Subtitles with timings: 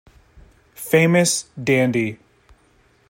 [0.89, 2.17] famous Dandi